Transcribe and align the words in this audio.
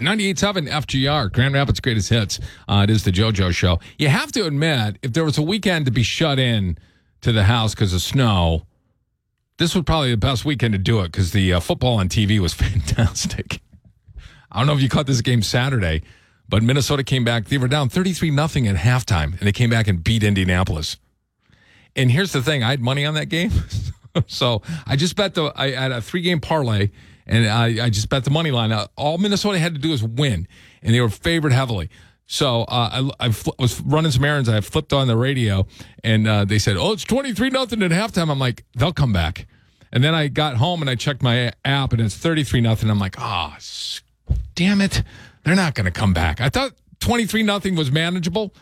98.7 0.00 0.68
FGR, 0.68 1.32
Grand 1.32 1.54
Rapids 1.54 1.80
Greatest 1.80 2.10
Hits. 2.10 2.40
Uh, 2.68 2.84
it 2.84 2.90
is 2.90 3.04
the 3.04 3.12
JoJo 3.12 3.52
Show. 3.52 3.78
You 3.98 4.08
have 4.08 4.32
to 4.32 4.46
admit, 4.46 4.98
if 5.02 5.12
there 5.12 5.24
was 5.24 5.38
a 5.38 5.42
weekend 5.42 5.86
to 5.86 5.90
be 5.90 6.02
shut 6.02 6.38
in 6.38 6.78
to 7.22 7.32
the 7.32 7.44
house 7.44 7.74
because 7.74 7.92
of 7.92 8.00
snow, 8.02 8.66
this 9.58 9.74
was 9.74 9.84
probably 9.84 10.10
the 10.10 10.16
best 10.16 10.44
weekend 10.44 10.72
to 10.72 10.78
do 10.78 11.00
it 11.00 11.12
because 11.12 11.32
the 11.32 11.52
uh, 11.52 11.60
football 11.60 11.98
on 11.98 12.08
TV 12.08 12.38
was 12.38 12.54
fantastic. 12.54 13.60
I 14.50 14.58
don't 14.58 14.66
know 14.66 14.74
if 14.74 14.80
you 14.80 14.88
caught 14.88 15.06
this 15.06 15.20
game 15.20 15.42
Saturday, 15.42 16.02
but 16.48 16.62
Minnesota 16.62 17.04
came 17.04 17.24
back. 17.24 17.46
They 17.46 17.58
were 17.58 17.68
down 17.68 17.88
33 17.88 18.30
nothing 18.30 18.66
at 18.68 18.76
halftime, 18.76 19.38
and 19.38 19.40
they 19.40 19.52
came 19.52 19.70
back 19.70 19.88
and 19.88 20.02
beat 20.02 20.22
Indianapolis. 20.22 20.96
And 21.94 22.10
here's 22.10 22.32
the 22.32 22.42
thing 22.42 22.62
I 22.62 22.70
had 22.70 22.80
money 22.80 23.04
on 23.04 23.14
that 23.14 23.26
game. 23.26 23.50
so 24.26 24.62
I 24.86 24.96
just 24.96 25.16
bet 25.16 25.34
the, 25.34 25.52
I 25.56 25.70
had 25.72 25.92
a 25.92 26.00
three 26.00 26.20
game 26.20 26.40
parlay 26.40 26.90
and 27.26 27.46
I, 27.46 27.86
I 27.86 27.90
just 27.90 28.08
bet 28.08 28.24
the 28.24 28.30
money 28.30 28.50
line. 28.50 28.72
Uh, 28.72 28.86
all 28.96 29.18
Minnesota 29.18 29.58
had 29.58 29.74
to 29.74 29.80
do 29.80 29.92
is 29.92 30.02
win, 30.02 30.46
and 30.82 30.94
they 30.94 31.00
were 31.00 31.08
favored 31.08 31.52
heavily. 31.52 31.90
So 32.26 32.62
uh, 32.62 33.10
I, 33.20 33.26
I 33.26 33.30
fl- 33.30 33.50
was 33.58 33.80
running 33.80 34.10
some 34.10 34.24
errands. 34.24 34.48
I 34.48 34.60
flipped 34.60 34.92
on 34.92 35.06
the 35.06 35.16
radio, 35.16 35.66
and 36.02 36.26
uh, 36.26 36.44
they 36.44 36.58
said, 36.58 36.76
"Oh, 36.76 36.92
it's 36.92 37.04
twenty 37.04 37.32
three 37.32 37.50
nothing 37.50 37.82
at 37.82 37.90
halftime." 37.90 38.30
I'm 38.30 38.38
like, 38.38 38.64
"They'll 38.74 38.92
come 38.92 39.12
back." 39.12 39.46
And 39.92 40.02
then 40.02 40.14
I 40.14 40.28
got 40.28 40.56
home 40.56 40.82
and 40.82 40.90
I 40.90 40.96
checked 40.96 41.22
my 41.22 41.52
app, 41.64 41.92
and 41.92 42.02
it's 42.02 42.16
thirty 42.16 42.42
three 42.42 42.60
nothing. 42.60 42.90
I'm 42.90 42.98
like, 42.98 43.16
"Ah, 43.18 43.56
oh, 43.56 44.34
damn 44.54 44.80
it, 44.80 45.02
they're 45.44 45.54
not 45.54 45.74
going 45.74 45.84
to 45.84 45.92
come 45.92 46.12
back." 46.12 46.40
I 46.40 46.48
thought 46.48 46.72
twenty 46.98 47.26
three 47.26 47.44
nothing 47.44 47.76
was 47.76 47.92
manageable, 47.92 48.52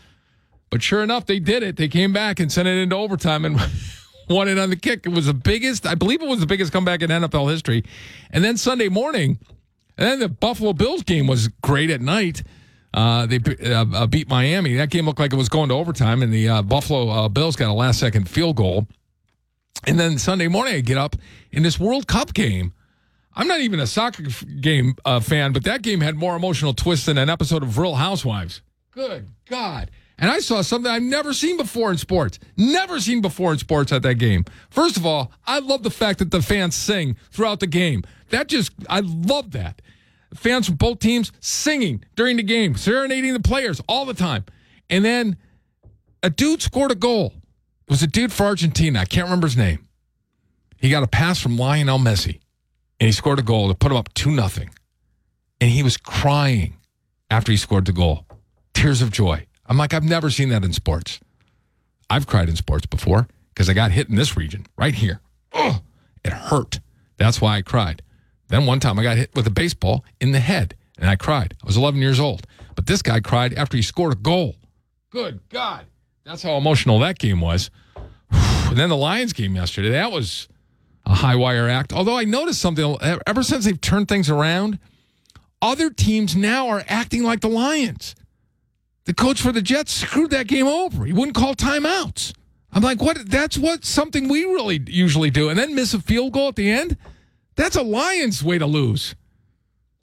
but 0.68 0.82
sure 0.82 1.02
enough, 1.02 1.24
they 1.24 1.38
did 1.38 1.62
it. 1.62 1.76
They 1.76 1.88
came 1.88 2.12
back 2.12 2.40
and 2.40 2.52
sent 2.52 2.68
it 2.68 2.76
into 2.76 2.96
overtime, 2.96 3.46
and 3.46 3.58
won 4.28 4.48
it 4.48 4.58
on 4.58 4.70
the 4.70 4.76
kick. 4.76 5.06
It 5.06 5.10
was 5.10 5.26
the 5.26 5.34
biggest, 5.34 5.86
I 5.86 5.94
believe 5.94 6.22
it 6.22 6.28
was 6.28 6.40
the 6.40 6.46
biggest 6.46 6.72
comeback 6.72 7.02
in 7.02 7.10
NFL 7.10 7.50
history. 7.50 7.84
And 8.30 8.44
then 8.44 8.56
Sunday 8.56 8.88
morning, 8.88 9.38
and 9.96 10.08
then 10.08 10.18
the 10.18 10.28
Buffalo 10.28 10.72
Bills 10.72 11.02
game 11.02 11.26
was 11.26 11.48
great 11.62 11.90
at 11.90 12.00
night. 12.00 12.42
Uh, 12.92 13.26
they 13.26 13.40
uh, 13.64 13.84
uh, 13.92 14.06
beat 14.06 14.28
Miami. 14.28 14.74
That 14.74 14.90
game 14.90 15.06
looked 15.06 15.18
like 15.18 15.32
it 15.32 15.36
was 15.36 15.48
going 15.48 15.68
to 15.68 15.74
overtime, 15.74 16.22
and 16.22 16.32
the 16.32 16.48
uh, 16.48 16.62
Buffalo 16.62 17.08
uh, 17.08 17.28
Bills 17.28 17.56
got 17.56 17.68
a 17.68 17.72
last 17.72 17.98
second 17.98 18.28
field 18.28 18.56
goal. 18.56 18.86
And 19.86 19.98
then 19.98 20.18
Sunday 20.18 20.48
morning, 20.48 20.74
I 20.74 20.80
get 20.80 20.96
up 20.96 21.16
in 21.50 21.62
this 21.62 21.78
World 21.78 22.06
Cup 22.06 22.32
game. 22.34 22.72
I'm 23.36 23.48
not 23.48 23.60
even 23.60 23.80
a 23.80 23.86
soccer 23.86 24.22
game 24.60 24.94
uh, 25.04 25.18
fan, 25.18 25.52
but 25.52 25.64
that 25.64 25.82
game 25.82 26.00
had 26.00 26.14
more 26.14 26.36
emotional 26.36 26.72
twists 26.72 27.06
than 27.06 27.18
an 27.18 27.28
episode 27.28 27.64
of 27.64 27.78
Real 27.78 27.96
Housewives. 27.96 28.62
Good 28.92 29.28
God. 29.46 29.90
And 30.18 30.30
I 30.30 30.38
saw 30.38 30.62
something 30.62 30.90
I've 30.90 31.02
never 31.02 31.32
seen 31.32 31.56
before 31.56 31.90
in 31.90 31.98
sports. 31.98 32.38
Never 32.56 33.00
seen 33.00 33.20
before 33.20 33.52
in 33.52 33.58
sports 33.58 33.92
at 33.92 34.02
that 34.02 34.14
game. 34.14 34.44
First 34.70 34.96
of 34.96 35.04
all, 35.04 35.32
I 35.46 35.58
love 35.58 35.82
the 35.82 35.90
fact 35.90 36.20
that 36.20 36.30
the 36.30 36.40
fans 36.40 36.76
sing 36.76 37.16
throughout 37.32 37.60
the 37.60 37.66
game. 37.66 38.04
That 38.30 38.48
just, 38.48 38.72
I 38.88 39.00
love 39.00 39.52
that. 39.52 39.82
Fans 40.34 40.66
from 40.66 40.76
both 40.76 41.00
teams 41.00 41.32
singing 41.40 42.04
during 42.16 42.36
the 42.36 42.42
game, 42.42 42.76
serenading 42.76 43.32
the 43.32 43.40
players 43.40 43.80
all 43.88 44.04
the 44.04 44.14
time. 44.14 44.44
And 44.88 45.04
then 45.04 45.36
a 46.22 46.30
dude 46.30 46.62
scored 46.62 46.90
a 46.90 46.96
goal. 46.96 47.34
It 47.86 47.90
was 47.90 48.02
a 48.02 48.06
dude 48.06 48.32
for 48.32 48.44
Argentina. 48.44 49.00
I 49.00 49.04
can't 49.04 49.24
remember 49.24 49.46
his 49.46 49.56
name. 49.56 49.86
He 50.78 50.90
got 50.90 51.02
a 51.02 51.08
pass 51.08 51.40
from 51.40 51.56
Lionel 51.56 51.98
Messi, 51.98 52.40
and 53.00 53.06
he 53.06 53.12
scored 53.12 53.38
a 53.38 53.42
goal 53.42 53.68
to 53.68 53.74
put 53.74 53.90
him 53.90 53.96
up 53.96 54.12
2 54.14 54.30
nothing. 54.30 54.70
And 55.60 55.70
he 55.70 55.82
was 55.82 55.96
crying 55.96 56.76
after 57.30 57.52
he 57.52 57.58
scored 57.58 57.86
the 57.86 57.92
goal. 57.92 58.26
Tears 58.74 59.02
of 59.02 59.10
joy. 59.10 59.46
I'm 59.66 59.78
like, 59.78 59.94
I've 59.94 60.04
never 60.04 60.30
seen 60.30 60.50
that 60.50 60.64
in 60.64 60.72
sports. 60.72 61.20
I've 62.10 62.26
cried 62.26 62.48
in 62.48 62.56
sports 62.56 62.86
before 62.86 63.26
because 63.48 63.68
I 63.68 63.72
got 63.72 63.90
hit 63.92 64.08
in 64.08 64.16
this 64.16 64.36
region 64.36 64.66
right 64.76 64.94
here. 64.94 65.20
It 65.54 66.32
hurt. 66.32 66.80
That's 67.16 67.40
why 67.40 67.56
I 67.56 67.62
cried. 67.62 68.02
Then 68.48 68.66
one 68.66 68.80
time 68.80 68.98
I 68.98 69.02
got 69.02 69.16
hit 69.16 69.30
with 69.34 69.46
a 69.46 69.50
baseball 69.50 70.04
in 70.20 70.32
the 70.32 70.40
head 70.40 70.74
and 70.98 71.08
I 71.08 71.16
cried. 71.16 71.54
I 71.62 71.66
was 71.66 71.76
11 71.76 72.00
years 72.00 72.20
old. 72.20 72.46
But 72.74 72.86
this 72.86 73.02
guy 73.02 73.20
cried 73.20 73.54
after 73.54 73.76
he 73.76 73.82
scored 73.82 74.12
a 74.12 74.16
goal. 74.16 74.56
Good 75.10 75.40
God. 75.48 75.86
That's 76.24 76.42
how 76.42 76.56
emotional 76.56 76.98
that 77.00 77.18
game 77.18 77.40
was. 77.40 77.70
And 78.30 78.76
then 78.76 78.88
the 78.88 78.96
Lions 78.96 79.32
game 79.32 79.54
yesterday, 79.54 79.90
that 79.90 80.10
was 80.10 80.48
a 81.06 81.14
high 81.14 81.36
wire 81.36 81.68
act. 81.68 81.92
Although 81.92 82.18
I 82.18 82.24
noticed 82.24 82.60
something 82.60 82.96
ever 83.26 83.42
since 83.42 83.64
they've 83.64 83.80
turned 83.80 84.08
things 84.08 84.28
around, 84.28 84.78
other 85.62 85.90
teams 85.90 86.34
now 86.34 86.68
are 86.68 86.84
acting 86.88 87.22
like 87.22 87.40
the 87.40 87.48
Lions 87.48 88.14
the 89.04 89.14
coach 89.14 89.40
for 89.40 89.52
the 89.52 89.62
Jets 89.62 89.92
screwed 89.92 90.30
that 90.30 90.46
game 90.46 90.66
over. 90.66 91.04
He 91.04 91.12
wouldn't 91.12 91.36
call 91.36 91.54
timeouts. 91.54 92.32
I'm 92.72 92.82
like, 92.82 93.00
what? 93.00 93.30
That's 93.30 93.56
what 93.56 93.84
something 93.84 94.28
we 94.28 94.44
really 94.44 94.82
usually 94.86 95.30
do. 95.30 95.48
And 95.48 95.58
then 95.58 95.74
miss 95.74 95.94
a 95.94 96.00
field 96.00 96.32
goal 96.32 96.48
at 96.48 96.56
the 96.56 96.70
end? 96.70 96.96
That's 97.56 97.76
a 97.76 97.82
Lions 97.82 98.42
way 98.42 98.58
to 98.58 98.66
lose. 98.66 99.14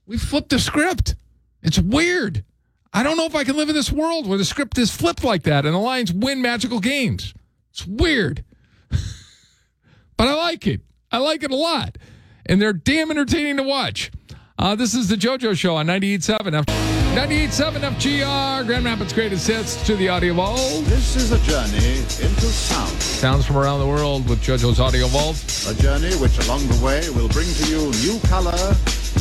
We 0.06 0.18
flipped 0.18 0.50
the 0.50 0.60
script. 0.60 1.16
It's 1.62 1.80
weird. 1.80 2.46
I 2.94 3.04
don't 3.04 3.18
know 3.18 3.26
if 3.26 3.36
I 3.36 3.44
can 3.44 3.56
live 3.56 3.70
in 3.70 3.76
this 3.76 3.92
world 3.92 4.28
where 4.28 4.38
the 4.38 4.46
script 4.46 4.78
is 4.78 4.94
flipped 4.94 5.24
like 5.24 5.44
that 5.44 5.66
and 5.66 5.74
the 5.74 5.80
Lions 5.80 6.14
win 6.14 6.42
magical 6.42 6.80
games. 6.80 7.34
It's 7.72 7.86
weird. 7.86 8.44
but 8.90 10.28
I 10.28 10.34
like 10.34 10.68
it. 10.68 10.82
I 11.12 11.18
like 11.18 11.44
it 11.44 11.52
a 11.52 11.56
lot. 11.56 11.98
And 12.46 12.62
they're 12.62 12.74
damn 12.74 13.12
entertaining 13.12 13.58
to 13.58 13.64
watch. 13.64 14.12
Uh, 14.58 14.76
this 14.76 14.94
is 14.94 15.08
the 15.08 15.16
JoJo 15.16 15.58
Show 15.58 15.76
on 15.76 15.88
98.7 15.88 16.54
after. 16.54 17.01
98.7 17.12 17.82
FGR, 17.82 18.66
Grand 18.66 18.86
Rapids 18.86 19.12
Greatest 19.12 19.46
Hits 19.46 19.86
to 19.86 19.98
the 19.98 20.08
Audio 20.08 20.34
Vault. 20.34 20.86
This 20.86 21.18
is 21.18 21.34
a 21.34 21.40
journey 21.40 21.98
into 21.98 22.46
sound. 22.46 22.90
Sounds 23.02 23.46
from 23.46 23.58
around 23.58 23.82
the 23.82 23.86
world 23.86 24.30
with 24.30 24.42
JoJo's 24.42 24.80
Audio 24.80 25.08
Vault. 25.08 25.36
A 25.68 25.74
journey 25.82 26.16
which 26.22 26.40
along 26.48 26.66
the 26.70 26.86
way 26.86 27.10
will 27.10 27.28
bring 27.28 27.48
to 27.54 27.66
you 27.70 27.92
new 28.00 28.18
color, 28.30 28.56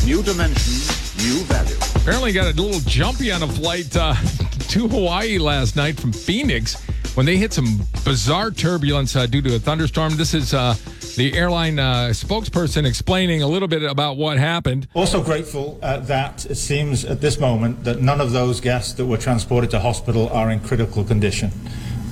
new 0.05 0.23
dimension, 0.23 0.71
new 1.17 1.43
value. 1.43 1.75
Apparently 1.97 2.31
got 2.31 2.47
a 2.47 2.61
little 2.61 2.79
jumpy 2.85 3.29
on 3.29 3.43
a 3.43 3.47
flight 3.47 3.93
uh, 3.97 4.13
to 4.69 4.87
Hawaii 4.87 5.37
last 5.37 5.75
night 5.75 5.99
from 5.99 6.13
Phoenix 6.13 6.81
when 7.15 7.25
they 7.25 7.35
hit 7.35 7.51
some 7.51 7.81
bizarre 8.05 8.51
turbulence 8.51 9.17
uh, 9.17 9.25
due 9.25 9.41
to 9.41 9.55
a 9.55 9.59
thunderstorm. 9.59 10.15
This 10.15 10.33
is 10.33 10.53
uh, 10.53 10.75
the 11.15 11.33
airline 11.35 11.79
uh, 11.79 12.09
spokesperson 12.11 12.85
explaining 12.85 13.41
a 13.41 13.47
little 13.47 13.67
bit 13.67 13.83
about 13.83 14.17
what 14.17 14.37
happened. 14.37 14.87
Also 14.93 15.23
grateful 15.23 15.79
uh, 15.81 15.97
that 15.99 16.45
it 16.45 16.55
seems 16.55 17.05
at 17.05 17.21
this 17.21 17.39
moment 17.39 17.83
that 17.83 18.01
none 18.01 18.21
of 18.21 18.31
those 18.31 18.61
guests 18.61 18.93
that 18.93 19.05
were 19.05 19.17
transported 19.17 19.69
to 19.71 19.79
hospital 19.79 20.29
are 20.29 20.51
in 20.51 20.59
critical 20.59 21.03
condition. 21.03 21.51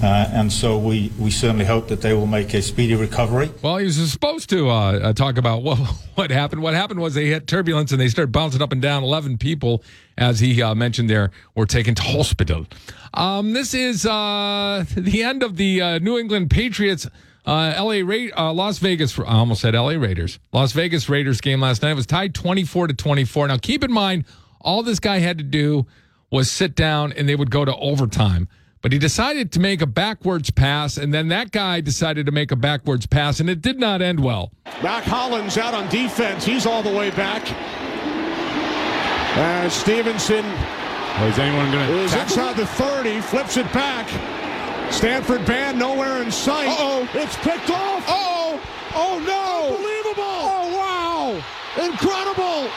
Uh, 0.02 0.30
and 0.32 0.52
so 0.52 0.78
we, 0.78 1.12
we 1.20 1.30
certainly 1.30 1.66
hope 1.66 1.90
that 1.90 2.02
they 2.02 2.14
will 2.14 2.28
make 2.28 2.54
a 2.54 2.62
speedy 2.62 2.96
recovery. 2.96 3.52
Well, 3.62 3.78
he 3.78 3.86
was 3.86 4.12
supposed 4.12 4.50
to 4.50 4.70
uh, 4.70 5.00
uh 5.00 5.14
talk 5.14 5.38
about 5.38 5.62
what, 5.64 5.78
what 6.16 6.31
happened. 6.31 6.62
What 6.62 6.74
happened 6.74 7.02
was 7.02 7.16
they 7.16 7.28
hit 7.28 7.48
turbulence 7.48 7.92
and 7.92 8.00
they 8.00 8.08
started 8.08 8.31
bouncing 8.31 8.62
up 8.62 8.72
and 8.72 8.81
down. 8.81 9.04
11 9.04 9.38
people, 9.38 9.84
as 10.18 10.40
he 10.40 10.62
uh, 10.62 10.74
mentioned 10.74 11.10
there, 11.10 11.31
were 11.56 11.66
taken 11.66 11.96
to 11.96 12.02
hospital. 12.02 12.66
Um, 13.14 13.54
this 13.54 13.74
is 13.74 14.06
uh, 14.06 14.86
the 14.96 15.24
end 15.24 15.44
of 15.44 15.58
the 15.58 15.81
uh, 15.81 16.00
New 16.00 16.18
England 16.18 16.50
Patriots. 16.50 17.08
Uh, 17.46 17.74
LA 17.78 18.02
Ra- 18.04 18.28
uh, 18.50 18.54
Las 18.54 18.78
Vegas. 18.80 19.18
I 19.18 19.24
almost 19.24 19.62
said 19.62 19.74
LA 19.74 19.92
Raiders. 19.94 20.40
Las 20.54 20.72
Vegas 20.74 21.10
Raiders 21.10 21.42
game 21.42 21.62
last 21.62 21.82
night 21.82 21.92
it 21.92 21.96
was 21.96 22.06
tied 22.06 22.36
24 22.36 22.88
to 22.88 22.94
24. 22.94 23.48
Now 23.48 23.58
keep 23.58 23.84
in 23.84 23.92
mind, 23.92 24.26
all 24.62 24.84
this 24.84 25.00
guy 25.00 25.20
had 25.20 25.38
to 25.38 25.44
do 25.44 25.88
was 26.32 26.52
sit 26.52 26.76
down 26.76 27.12
and 27.14 27.28
they 27.28 27.36
would 27.36 27.50
go 27.50 27.66
to 27.66 27.76
overtime. 27.78 28.48
But 28.82 28.94
he 28.94 29.00
decided 29.00 29.52
to 29.54 29.60
make 29.60 29.82
a 29.82 29.86
backwards 29.88 30.52
pass, 30.52 30.96
and 30.96 31.14
then 31.14 31.28
that 31.30 31.52
guy 31.52 31.82
decided 31.82 32.26
to 32.28 32.32
make 32.32 32.50
a 32.52 32.56
backwards 32.56 33.06
pass, 33.08 33.42
and 33.42 33.50
it 33.50 33.62
did 33.62 33.78
not 33.78 34.02
end 34.02 34.22
well. 34.22 34.54
Mack 34.82 35.04
Hollins 35.04 35.58
out 35.58 35.74
on 35.74 35.90
defense. 35.90 36.46
He's 36.46 36.66
all 36.66 36.82
the 36.82 36.94
way 36.94 37.10
back. 37.10 37.44
Uh, 39.38 39.70
Stevenson 39.70 40.46
Oh, 41.22 41.28
is 41.28 41.38
anyone 41.38 41.70
going 41.72 41.86
to? 41.88 41.98
Is 42.04 42.14
inside 42.14 42.56
the 42.56 42.66
30, 42.66 43.20
flips 43.20 43.58
it 43.58 43.70
back. 43.74 44.08
Stanford 44.92 45.46
band 45.46 45.80
nowhere 45.80 46.22
in 46.22 46.32
sight. 46.32 46.68
oh 46.70 47.08
It's 47.14 47.36
picked 47.38 47.70
off. 47.70 48.04
oh 48.08 48.60
Oh, 48.96 49.20
no. 49.20 49.76
Unbelievable. 49.76 50.24
Oh, 50.24 50.76
wow. 50.76 51.86
Incredible. 51.86 52.70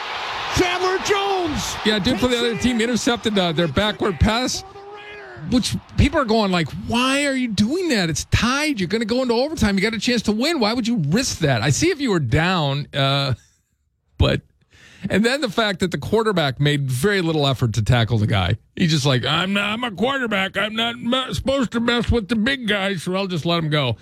Chandler 0.55 0.97
Jones. 1.05 1.75
Yeah, 1.85 1.97
dude 1.99 2.19
for 2.19 2.27
the 2.27 2.37
other 2.37 2.57
team 2.57 2.79
intercepted 2.79 3.37
uh, 3.37 3.51
their 3.51 3.67
backward 3.67 4.19
pass, 4.19 4.61
which 5.49 5.75
people 5.97 6.19
are 6.19 6.25
going 6.25 6.51
like, 6.51 6.69
why 6.87 7.25
are 7.25 7.33
you 7.35 7.47
doing 7.47 7.89
that? 7.89 8.09
It's 8.11 8.25
tied. 8.25 8.79
You're 8.79 8.89
going 8.89 9.01
to 9.01 9.07
go 9.07 9.23
into 9.23 9.33
overtime. 9.33 9.75
You 9.75 9.81
got 9.81 9.95
a 9.95 9.99
chance 9.99 10.21
to 10.23 10.31
win. 10.31 10.59
Why 10.59 10.73
would 10.73 10.87
you 10.87 10.97
risk 11.09 11.39
that? 11.39 11.63
I 11.63 11.71
see 11.71 11.89
if 11.89 11.99
you 11.99 12.11
were 12.11 12.19
down, 12.19 12.87
uh, 12.93 13.33
but 14.19 14.41
and 15.09 15.25
then 15.25 15.41
the 15.41 15.49
fact 15.49 15.79
that 15.79 15.91
the 15.91 15.97
quarterback 15.97 16.59
made 16.59 16.89
very 16.89 17.21
little 17.21 17.47
effort 17.47 17.73
to 17.73 17.81
tackle 17.81 18.17
the 18.17 18.27
guy. 18.27 18.57
He's 18.75 18.91
just 18.91 19.05
like, 19.05 19.25
I'm 19.25 19.53
not, 19.53 19.69
I'm 19.69 19.83
a 19.83 19.91
quarterback. 19.91 20.57
I'm 20.57 20.75
not 20.75 21.35
supposed 21.35 21.71
to 21.71 21.79
mess 21.79 22.11
with 22.11 22.27
the 22.27 22.35
big 22.35 22.67
guys, 22.67 23.03
so 23.03 23.15
I'll 23.15 23.27
just 23.27 23.45
let 23.45 23.63
him 23.63 23.69
go. 23.69 23.97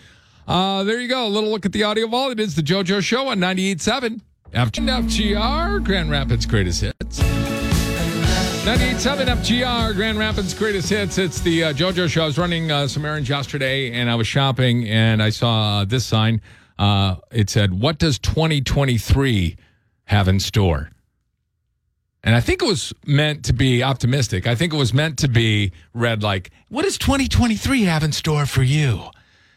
Uh, 0.48 0.84
there 0.84 1.00
you 1.00 1.08
go. 1.08 1.26
A 1.26 1.30
little 1.30 1.50
look 1.50 1.66
at 1.66 1.72
the 1.72 1.84
audio 1.84 2.08
vault. 2.08 2.32
It 2.32 2.40
is 2.40 2.56
the 2.56 2.64
JoJo 2.64 3.02
Show 3.02 3.28
on 3.28 3.40
98.7 3.40 4.22
FGR, 4.54 5.84
Grand 5.84 6.12
Rapids 6.12 6.46
Greatest 6.46 6.82
Hits. 6.82 7.20
98.7 7.20 9.26
FGR, 9.26 9.96
Grand 9.96 10.20
Rapids 10.20 10.54
Greatest 10.54 10.90
Hits. 10.90 11.18
It's 11.18 11.40
the 11.42 11.66
uh, 11.66 11.74
JoJo 11.74 12.10
Show. 12.10 12.24
I 12.24 12.26
was 12.26 12.38
running 12.38 12.70
uh, 12.70 12.88
some 12.88 13.06
errands 13.06 13.30
yesterday 13.30 13.92
and 13.92 14.10
I 14.10 14.16
was 14.16 14.28
shopping 14.28 14.88
and 14.88 15.24
I 15.24 15.30
saw 15.30 15.80
uh, 15.80 15.86
this 15.86 16.06
sign. 16.06 16.42
Uh, 16.78 17.16
it 17.32 17.50
said, 17.50 17.80
What 17.80 17.98
does 17.98 18.20
2023 18.20 19.58
have 20.12 20.28
in 20.28 20.40
store? 20.40 20.92
And 22.24 22.36
I 22.36 22.42
think 22.42 22.62
it 22.62 22.66
was 22.66 22.94
meant 23.06 23.46
to 23.46 23.54
be 23.54 23.82
optimistic. 23.82 24.46
I 24.46 24.54
think 24.54 24.74
it 24.74 24.78
was 24.78 24.94
meant 24.94 25.18
to 25.20 25.28
be 25.28 25.72
read 25.94 26.22
like, 26.22 26.52
what 26.70 26.84
does 26.84 26.98
2023 27.00 27.84
have 27.84 28.04
in 28.04 28.12
store 28.12 28.46
for 28.46 28.62
you? 28.62 29.06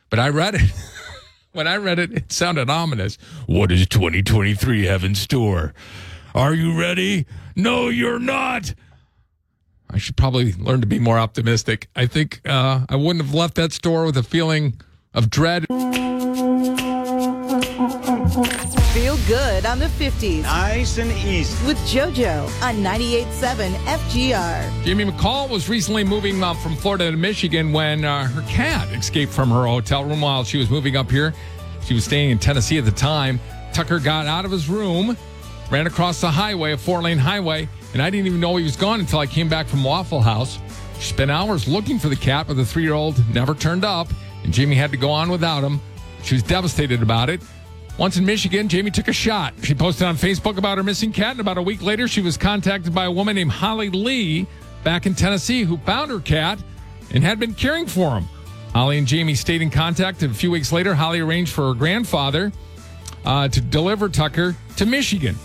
But 0.08 0.18
I 0.18 0.28
read 0.30 0.54
it. 0.54 0.70
when 1.52 1.66
I 1.66 1.76
read 1.76 1.98
it, 1.98 2.12
it 2.12 2.32
sounded 2.32 2.70
ominous. 2.70 3.18
What 3.46 3.68
does 3.68 3.86
2023 3.88 4.86
have 4.86 5.04
in 5.04 5.14
store? 5.14 5.74
Are 6.34 6.54
you 6.54 6.78
ready? 6.78 7.26
No, 7.54 7.88
you're 7.88 8.18
not. 8.18 8.74
I 9.90 9.98
should 9.98 10.16
probably 10.16 10.52
learn 10.52 10.80
to 10.80 10.86
be 10.86 10.98
more 10.98 11.18
optimistic. 11.18 11.88
I 11.94 12.06
think 12.06 12.40
uh, 12.46 12.86
I 12.88 12.96
wouldn't 12.96 13.24
have 13.24 13.34
left 13.34 13.56
that 13.56 13.72
store 13.72 14.06
with 14.06 14.16
a 14.16 14.22
feeling 14.22 14.80
of 15.12 15.30
dread. 15.30 15.66
Feel 18.34 19.16
good 19.28 19.64
on 19.64 19.78
the 19.78 19.86
50s 19.86 20.42
Nice 20.42 20.98
and 20.98 21.12
easy. 21.12 21.66
with 21.69 21.78
JoJo 21.86 22.42
on 22.62 22.75
98.7 22.82 23.72
FGR. 23.84 24.84
Jamie 24.84 25.04
McCall 25.04 25.48
was 25.48 25.69
recently 25.69 26.02
moving 26.02 26.42
uh, 26.42 26.52
from 26.54 26.75
Florida 26.75 27.12
to 27.12 27.16
Michigan 27.16 27.72
when 27.72 28.04
uh, 28.04 28.26
her 28.26 28.42
cat 28.48 28.88
escaped 28.92 29.32
from 29.32 29.50
her 29.50 29.66
hotel 29.66 30.04
room 30.04 30.20
while 30.20 30.42
she 30.42 30.58
was 30.58 30.69
moving 30.69 30.96
up 30.96 31.08
here. 31.12 31.32
She 31.84 31.94
was 31.94 32.04
staying 32.04 32.31
in 32.31 32.40
Tennessee 32.40 32.76
at 32.76 32.84
the 32.84 32.90
time. 32.90 33.38
Tucker 33.72 34.00
got 34.00 34.26
out 34.26 34.44
of 34.44 34.50
his 34.50 34.69
room, 34.69 35.16
ran 35.70 35.87
across 35.87 36.20
the 36.20 36.30
highway, 36.30 36.72
a 36.72 36.76
four 36.76 37.02
lane 37.02 37.19
highway, 37.19 37.69
and 37.92 38.02
I 38.02 38.10
didn't 38.10 38.26
even 38.26 38.40
know 38.40 38.56
he 38.56 38.64
was 38.64 38.75
gone 38.75 38.98
until 38.98 39.20
I 39.20 39.26
came 39.26 39.48
back 39.48 39.69
from 39.69 39.84
Waffle 39.84 40.20
House. 40.22 40.58
She 40.98 41.12
spent 41.12 41.30
hours 41.30 41.69
looking 41.69 42.00
for 42.00 42.08
the 42.08 42.16
cat, 42.16 42.48
but 42.48 42.56
the 42.56 42.66
three 42.66 42.82
year 42.82 42.94
old 42.94 43.16
never 43.32 43.54
turned 43.54 43.84
up, 43.84 44.08
and 44.42 44.52
Jamie 44.52 44.75
had 44.75 44.90
to 44.90 44.96
go 44.96 45.12
on 45.12 45.28
without 45.28 45.62
him. 45.62 45.80
She 46.25 46.34
was 46.34 46.42
devastated 46.42 47.00
about 47.00 47.30
it. 47.30 47.40
Once 47.96 48.17
in 48.17 48.26
Michigan, 48.26 48.69
Jamie 48.69 48.91
took 48.91 49.06
a 49.06 49.12
shot. 49.12 49.55
She 49.62 49.75
posted 49.75 50.06
on 50.06 50.17
Facebook 50.17 50.56
about 50.58 50.79
her 50.79 50.85
missing 50.85 51.12
cat, 51.12 51.32
and 51.32 51.41
about 51.41 51.58
a 51.58 51.62
week 51.62 51.81
later, 51.81 52.08
she 52.08 52.20
was 52.20 52.37
contacted 52.37 52.93
by 52.93 53.05
a 53.05 53.11
woman 53.11 53.37
named 53.37 53.52
Holly 53.52 53.88
Lee 53.88 54.46
back 54.82 55.06
in 55.06 55.14
Tennessee 55.14 55.62
who 55.62 55.76
found 55.79 56.11
her 56.11 56.19
cat 56.19 56.58
and 57.12 57.23
had 57.23 57.38
been 57.38 57.55
caring 57.55 57.87
for 57.87 58.19
him. 58.19 58.25
Holly 58.73 58.99
and 58.99 59.06
Jamie 59.06 59.37
stayed 59.37 59.62
in 59.62 59.70
contact. 59.70 60.23
And 60.25 60.32
a 60.32 60.35
few 60.35 60.50
weeks 60.50 60.73
later, 60.73 60.94
Holly 60.94 61.20
arranged 61.20 61.52
for 61.52 61.69
her 61.69 61.75
grandfather 61.75 62.52
uh, 63.25 63.46
to 63.49 63.61
deliver 63.61 64.08
Tucker 64.08 64.56
to 64.76 64.87
Michigan. 64.87 65.37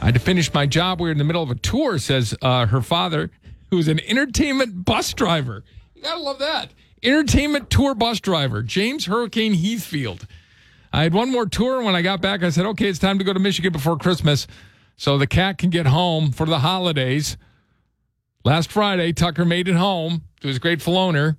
I 0.00 0.06
had 0.06 0.14
to 0.14 0.20
finish 0.20 0.52
my 0.54 0.64
job. 0.64 1.00
We 1.00 1.08
were 1.08 1.12
in 1.12 1.18
the 1.18 1.24
middle 1.24 1.42
of 1.42 1.50
a 1.50 1.56
tour, 1.56 1.98
says 1.98 2.34
uh, 2.40 2.66
her 2.66 2.80
father, 2.80 3.30
who's 3.70 3.88
an 3.88 4.00
entertainment 4.00 4.86
bus 4.86 5.12
driver. 5.12 5.64
You 5.94 6.02
gotta 6.02 6.20
love 6.20 6.38
that. 6.38 6.70
Entertainment 7.02 7.68
tour 7.68 7.94
bus 7.94 8.20
driver, 8.20 8.62
James 8.62 9.04
Hurricane 9.04 9.54
Heathfield. 9.54 10.26
I 10.92 11.02
had 11.02 11.12
one 11.12 11.30
more 11.30 11.46
tour. 11.46 11.76
and 11.76 11.86
When 11.86 11.94
I 11.94 12.02
got 12.02 12.20
back, 12.20 12.42
I 12.42 12.50
said, 12.50 12.66
okay, 12.66 12.88
it's 12.88 12.98
time 12.98 13.18
to 13.18 13.24
go 13.24 13.32
to 13.32 13.40
Michigan 13.40 13.72
before 13.72 13.96
Christmas 13.96 14.46
so 14.96 15.18
the 15.18 15.26
cat 15.26 15.58
can 15.58 15.70
get 15.70 15.86
home 15.86 16.32
for 16.32 16.46
the 16.46 16.60
holidays. 16.60 17.36
Last 18.44 18.70
Friday, 18.70 19.12
Tucker 19.12 19.44
made 19.44 19.68
it 19.68 19.76
home 19.76 20.22
to 20.40 20.48
his 20.48 20.58
grateful 20.58 20.96
owner. 20.96 21.36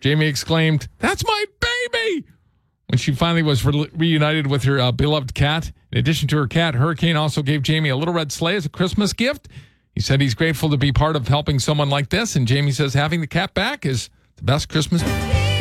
Jamie 0.00 0.26
exclaimed, 0.26 0.88
That's 0.98 1.24
my 1.24 1.44
baby! 1.60 2.26
When 2.88 2.98
she 2.98 3.12
finally 3.12 3.42
was 3.42 3.64
re- 3.64 3.88
reunited 3.94 4.46
with 4.46 4.64
her 4.64 4.78
uh, 4.78 4.92
beloved 4.92 5.34
cat. 5.34 5.72
In 5.90 5.98
addition 5.98 6.28
to 6.28 6.36
her 6.36 6.46
cat, 6.46 6.74
Hurricane 6.74 7.16
also 7.16 7.42
gave 7.42 7.62
Jamie 7.62 7.88
a 7.88 7.96
little 7.96 8.12
red 8.12 8.32
sleigh 8.32 8.56
as 8.56 8.66
a 8.66 8.68
Christmas 8.68 9.12
gift. 9.12 9.48
He 9.94 10.00
said 10.00 10.20
he's 10.20 10.34
grateful 10.34 10.70
to 10.70 10.76
be 10.76 10.92
part 10.92 11.16
of 11.16 11.28
helping 11.28 11.58
someone 11.58 11.90
like 11.90 12.10
this. 12.10 12.36
And 12.36 12.46
Jamie 12.46 12.72
says 12.72 12.94
having 12.94 13.20
the 13.20 13.26
cat 13.26 13.54
back 13.54 13.86
is 13.86 14.10
the 14.36 14.42
best 14.42 14.68
Christmas. 14.68 15.02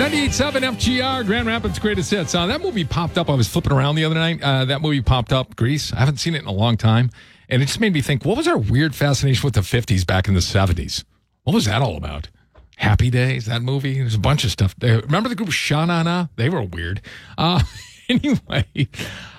98.7 0.01 0.77
FGR, 0.77 1.23
Grand 1.27 1.45
Rapids 1.45 1.77
Greatest 1.77 2.09
Hits. 2.09 2.33
Uh, 2.33 2.47
that 2.47 2.59
movie 2.59 2.83
popped 2.83 3.19
up. 3.19 3.29
I 3.29 3.35
was 3.35 3.47
flipping 3.47 3.71
around 3.71 3.93
the 3.93 4.03
other 4.03 4.15
night. 4.15 4.41
Uh, 4.41 4.65
that 4.65 4.81
movie 4.81 4.99
popped 4.99 5.31
up, 5.31 5.55
Grease. 5.55 5.93
I 5.93 5.99
haven't 5.99 6.17
seen 6.17 6.33
it 6.33 6.41
in 6.41 6.47
a 6.47 6.51
long 6.51 6.75
time. 6.75 7.11
And 7.49 7.61
it 7.61 7.67
just 7.67 7.79
made 7.79 7.93
me 7.93 8.01
think, 8.01 8.25
what 8.25 8.35
was 8.35 8.47
our 8.47 8.57
weird 8.57 8.95
fascination 8.95 9.45
with 9.45 9.53
the 9.53 9.61
50s 9.61 10.03
back 10.03 10.27
in 10.27 10.33
the 10.33 10.39
70s? 10.39 11.03
What 11.43 11.53
was 11.53 11.65
that 11.65 11.83
all 11.83 11.97
about? 11.97 12.29
Happy 12.77 13.11
Days, 13.11 13.45
that 13.45 13.61
movie. 13.61 13.99
There's 13.99 14.15
a 14.15 14.19
bunch 14.19 14.43
of 14.43 14.49
stuff 14.49 14.73
there. 14.79 15.01
Remember 15.01 15.29
the 15.29 15.35
group 15.35 15.51
Sha 15.51 15.85
Na 15.85 16.01
Na? 16.01 16.25
They 16.35 16.49
were 16.49 16.63
weird. 16.63 17.01
Uh, 17.37 17.61
anyway, 18.09 18.65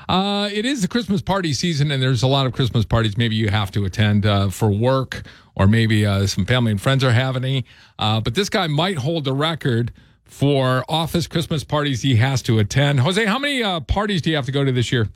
uh, 0.09 0.49
it 0.53 0.65
is 0.65 0.83
the 0.83 0.89
Christmas 0.89 1.23
party 1.23 1.55
season, 1.55 1.91
and 1.91 2.01
there's 2.01 2.23
a 2.23 2.29
lot 2.29 2.47
of 2.47 2.53
Christmas 2.53 2.85
parties 2.85 3.19
maybe 3.19 3.35
you 3.35 3.49
have 3.49 3.73
to 3.73 3.85
attend 3.85 4.27
uh, 4.27 4.49
for 4.49 4.71
work, 4.71 5.25
or 5.57 5.67
maybe 5.67 6.07
uh, 6.07 6.25
some 6.29 6.47
family 6.47 6.71
and 6.71 6.81
friends 6.81 7.03
are 7.03 7.11
having 7.11 7.43
any. 7.43 7.65
Uh, 7.99 8.21
but 8.21 8.37
this 8.37 8.49
guy 8.49 8.69
might 8.69 8.99
hold 8.99 9.25
the 9.25 9.33
record 9.33 9.93
for 10.33 10.83
office 10.89 11.27
Christmas 11.27 11.63
parties 11.63 12.01
he 12.01 12.17
has 12.17 12.41
to 12.43 12.59
attend. 12.59 13.01
Jose, 13.01 13.23
how 13.27 13.39
many 13.39 13.63
uh, 13.63 13.81
parties 13.81 14.23
do 14.23 14.31
you 14.31 14.37
have 14.37 14.47
to 14.47 14.53
go 14.53 14.65
to 14.65 14.73
this 14.73 14.91
year? 14.91 15.09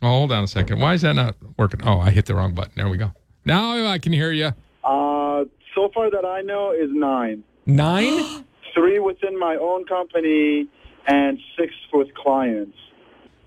Oh, 0.00 0.08
hold 0.08 0.32
on 0.32 0.44
a 0.44 0.46
second. 0.46 0.78
Why 0.78 0.94
is 0.94 1.02
that 1.02 1.14
not 1.14 1.34
working? 1.58 1.80
Oh, 1.84 1.98
I 1.98 2.10
hit 2.10 2.26
the 2.26 2.34
wrong 2.36 2.54
button. 2.54 2.72
There 2.76 2.88
we 2.88 2.98
go. 2.98 3.12
Now 3.44 3.86
I 3.86 3.98
can 3.98 4.12
hear 4.12 4.30
you. 4.30 4.52
Uh, 4.84 5.44
so 5.74 5.90
far 5.92 6.08
that 6.10 6.24
I 6.24 6.42
know 6.42 6.70
is 6.70 6.88
nine. 6.92 7.42
Nine? 7.66 8.44
Three 8.74 9.00
within 9.00 9.38
my 9.38 9.56
own 9.56 9.84
company 9.86 10.68
and 11.08 11.38
six 11.58 11.74
with 11.92 12.14
clients. 12.14 12.76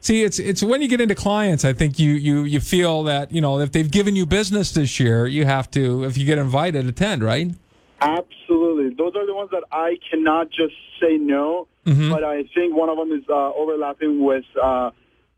See, 0.01 0.23
it's 0.23 0.39
it's 0.39 0.61
when 0.61 0.81
you 0.81 0.87
get 0.87 1.01
into 1.01 1.15
clients, 1.15 1.63
I 1.63 1.71
think 1.73 1.99
you 1.99 2.11
you 2.11 2.43
you 2.43 2.59
feel 2.59 3.03
that 3.03 3.31
you 3.31 3.41
know 3.41 3.59
if 3.59 3.71
they've 3.71 3.89
given 3.89 4.15
you 4.15 4.25
business 4.25 4.71
this 4.71 4.99
year, 4.99 5.25
you 5.25 5.45
have 5.45 5.71
to 5.71 6.03
if 6.03 6.17
you 6.17 6.25
get 6.25 6.37
invited 6.37 6.85
attend, 6.85 7.23
right? 7.23 7.51
Absolutely. 8.01 8.95
Those 8.95 9.13
are 9.15 9.25
the 9.25 9.33
ones 9.33 9.49
that 9.51 9.63
I 9.71 9.97
cannot 10.09 10.49
just 10.49 10.73
say 11.01 11.17
no, 11.17 11.67
but 11.85 12.23
I 12.23 12.43
think 12.55 12.75
one 12.75 12.89
of 12.89 12.97
them 12.97 13.11
is 13.11 13.23
uh, 13.29 13.51
overlapping 13.53 14.23
with 14.23 14.45
uh, 14.61 14.91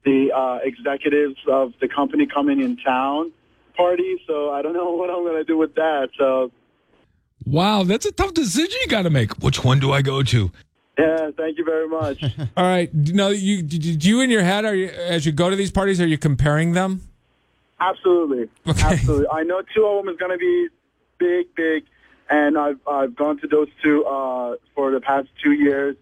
the 0.03 0.31
uh, 0.35 0.59
executives 0.63 1.37
of 1.47 1.73
the 1.79 1.87
company 1.87 2.27
coming 2.27 2.59
in 2.61 2.77
town 2.77 3.31
party. 3.77 4.21
So 4.27 4.51
I 4.51 4.61
don't 4.61 4.73
know 4.73 4.91
what 4.99 5.09
I'm 5.09 5.23
going 5.23 5.37
to 5.37 5.43
do 5.43 5.57
with 5.57 5.75
that. 5.75 6.09
So, 6.17 6.51
Wow, 7.45 7.83
that's 7.83 8.05
a 8.05 8.11
tough 8.11 8.33
decision 8.33 8.77
you 8.81 8.87
got 8.87 9.03
to 9.03 9.09
make. 9.09 9.31
Which 9.41 9.63
one 9.63 9.79
do 9.79 9.91
I 9.91 10.01
go 10.01 10.21
to? 10.23 10.51
yeah, 10.97 11.31
thank 11.35 11.57
you 11.57 11.65
very 11.65 11.87
much. 11.87 12.23
All 12.57 12.63
right. 12.65 12.93
No, 12.93 13.29
you 13.29 13.63
do 13.63 13.77
you 14.09 14.21
in 14.21 14.29
your 14.29 14.43
head 14.43 14.65
are 14.65 14.75
you 14.75 14.87
as 14.89 15.25
you 15.25 15.31
go 15.31 15.49
to 15.49 15.55
these 15.55 15.71
parties 15.71 15.99
are 15.99 16.05
you 16.05 16.17
comparing 16.17 16.73
them? 16.73 17.01
Absolutely. 17.79 18.49
Okay. 18.67 18.83
Absolutely. 18.93 19.25
I 19.31 19.43
know 19.43 19.63
two 19.73 19.85
of 19.85 20.03
them 20.05 20.13
is 20.13 20.19
going 20.19 20.31
to 20.31 20.37
be 20.37 20.67
big, 21.17 21.47
big, 21.55 21.83
and 22.31 22.57
I've, 22.57 22.79
I've 22.87 23.15
gone 23.15 23.39
to 23.41 23.47
those 23.47 23.67
two 23.83 24.05
uh, 24.05 24.55
for 24.73 24.91
the 24.91 25.01
past 25.01 25.27
two 25.43 25.51
years. 25.51 25.95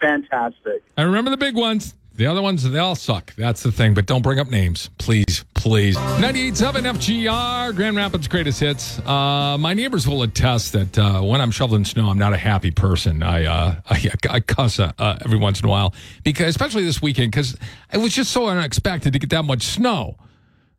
Fantastic. 0.00 0.82
I 0.98 1.02
remember 1.02 1.30
the 1.30 1.36
big 1.36 1.54
ones. 1.54 1.94
The 2.16 2.26
other 2.26 2.40
ones, 2.40 2.68
they 2.68 2.78
all 2.78 2.94
suck. 2.94 3.34
That's 3.36 3.62
the 3.62 3.70
thing. 3.70 3.92
But 3.92 4.06
don't 4.06 4.22
bring 4.22 4.38
up 4.38 4.48
names, 4.48 4.88
please, 4.96 5.44
please. 5.54 5.96
98.7 5.96 6.96
FGR, 6.96 7.76
Grand 7.76 7.94
Rapids 7.94 8.26
Greatest 8.26 8.58
Hits. 8.58 8.98
Uh, 9.00 9.58
my 9.58 9.74
neighbors 9.74 10.08
will 10.08 10.22
attest 10.22 10.72
that 10.72 10.98
uh, 10.98 11.20
when 11.20 11.42
I'm 11.42 11.50
shoveling 11.50 11.84
snow, 11.84 12.08
I'm 12.08 12.18
not 12.18 12.32
a 12.32 12.38
happy 12.38 12.70
person. 12.70 13.22
I 13.22 13.44
uh, 13.44 13.74
I, 13.90 14.10
I 14.30 14.40
cuss 14.40 14.80
uh, 14.80 14.92
every 14.98 15.38
once 15.38 15.60
in 15.60 15.66
a 15.66 15.68
while, 15.68 15.94
because 16.24 16.48
especially 16.48 16.84
this 16.84 17.02
weekend, 17.02 17.32
because 17.32 17.54
it 17.92 17.98
was 17.98 18.14
just 18.14 18.32
so 18.32 18.46
unexpected 18.46 19.12
to 19.12 19.18
get 19.18 19.28
that 19.30 19.44
much 19.44 19.64
snow, 19.64 20.16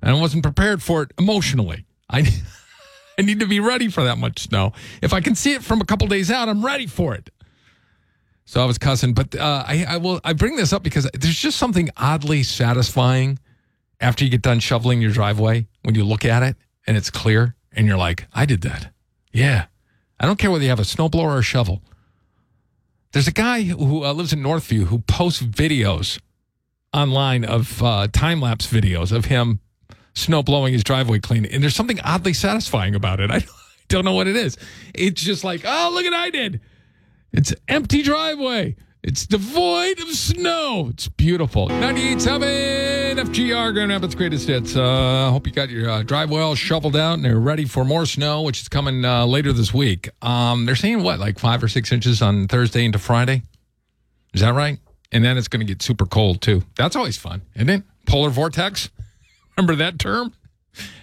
and 0.01 0.15
I 0.15 0.19
wasn't 0.19 0.41
prepared 0.41 0.81
for 0.81 1.03
it 1.03 1.11
emotionally. 1.19 1.85
I 2.09 2.23
I 3.17 3.23
need 3.23 3.39
to 3.39 3.47
be 3.47 3.59
ready 3.59 3.89
for 3.89 4.03
that 4.03 4.17
much 4.17 4.39
snow. 4.39 4.73
If 5.01 5.13
I 5.13 5.21
can 5.21 5.35
see 5.35 5.53
it 5.53 5.63
from 5.63 5.81
a 5.81 5.85
couple 5.85 6.07
days 6.07 6.29
out, 6.29 6.49
I'm 6.49 6.63
ready 6.63 6.85
for 6.85 7.15
it. 7.15 7.29
So 8.45 8.61
I 8.61 8.65
was 8.65 8.77
cussing, 8.77 9.13
but 9.13 9.35
uh, 9.35 9.63
I, 9.67 9.85
I 9.87 9.97
will. 9.97 10.21
I 10.23 10.33
bring 10.33 10.55
this 10.55 10.71
up 10.71 10.81
because 10.81 11.09
there's 11.13 11.37
just 11.37 11.57
something 11.57 11.89
oddly 11.97 12.43
satisfying 12.43 13.39
after 13.99 14.23
you 14.23 14.29
get 14.29 14.41
done 14.41 14.59
shoveling 14.59 15.01
your 15.01 15.11
driveway 15.11 15.67
when 15.83 15.95
you 15.95 16.05
look 16.05 16.23
at 16.23 16.43
it 16.43 16.55
and 16.85 16.95
it's 16.95 17.09
clear 17.09 17.55
and 17.73 17.87
you're 17.87 17.97
like, 17.97 18.25
I 18.33 18.45
did 18.45 18.61
that. 18.61 18.93
Yeah, 19.33 19.65
I 20.19 20.25
don't 20.25 20.39
care 20.39 20.49
whether 20.49 20.63
you 20.63 20.69
have 20.69 20.79
a 20.79 20.83
snowblower 20.83 21.25
or 21.25 21.39
a 21.39 21.43
shovel. 21.43 21.81
There's 23.11 23.27
a 23.27 23.33
guy 23.33 23.63
who 23.63 24.05
uh, 24.05 24.13
lives 24.13 24.31
in 24.31 24.39
Northview 24.39 24.85
who 24.85 24.99
posts 24.99 25.41
videos 25.41 26.19
online 26.93 27.43
of 27.43 27.83
uh, 27.83 28.07
time 28.07 28.39
lapse 28.39 28.67
videos 28.67 29.11
of 29.11 29.25
him 29.25 29.59
snow 30.17 30.43
blowing 30.43 30.73
his 30.73 30.83
driveway 30.83 31.19
clean, 31.19 31.45
and 31.45 31.61
there's 31.63 31.75
something 31.75 31.99
oddly 32.01 32.33
satisfying 32.33 32.95
about 32.95 33.19
it. 33.19 33.31
I 33.31 33.45
don't 33.87 34.05
know 34.05 34.13
what 34.13 34.27
it 34.27 34.35
is. 34.35 34.57
It's 34.93 35.21
just 35.21 35.43
like, 35.43 35.61
oh, 35.65 35.91
look 35.93 36.05
at 36.05 36.13
I 36.13 36.29
did. 36.29 36.61
It's 37.31 37.53
empty 37.67 38.03
driveway. 38.03 38.75
It's 39.03 39.25
devoid 39.25 39.99
of 40.01 40.09
snow. 40.09 40.87
It's 40.89 41.07
beautiful. 41.07 41.69
98.7 41.69 43.15
FGR 43.15 43.73
Grand 43.73 43.91
Rapids 43.91 44.15
Greatest 44.15 44.47
Hits. 44.47 44.75
Uh, 44.75 45.29
hope 45.31 45.47
you 45.47 45.53
got 45.53 45.69
your 45.69 45.89
uh, 45.89 46.03
driveway 46.03 46.41
all 46.41 46.55
shoveled 46.55 46.95
out 46.95 47.13
and 47.13 47.23
they're 47.23 47.39
ready 47.39 47.63
for 47.63 47.85
more 47.85 48.05
snow, 48.05 48.41
which 48.41 48.59
is 48.59 48.67
coming 48.67 49.05
uh, 49.05 49.25
later 49.25 49.53
this 49.53 49.73
week. 49.73 50.09
Um, 50.21 50.65
they're 50.65 50.75
saying 50.75 51.03
what, 51.03 51.19
like 51.19 51.39
five 51.39 51.63
or 51.63 51.67
six 51.67 51.91
inches 51.91 52.21
on 52.21 52.47
Thursday 52.47 52.83
into 52.83 52.99
Friday? 52.99 53.43
Is 54.33 54.41
that 54.41 54.53
right? 54.53 54.79
And 55.11 55.23
then 55.23 55.37
it's 55.37 55.47
going 55.47 55.65
to 55.65 55.65
get 55.65 55.81
super 55.81 56.05
cold 56.05 56.41
too. 56.41 56.63
That's 56.75 56.95
always 56.95 57.17
fun, 57.17 57.43
isn't 57.55 57.69
it? 57.69 57.83
Polar 58.07 58.29
vortex. 58.29 58.89
Remember 59.57 59.75
that 59.75 59.97
term? 59.97 60.33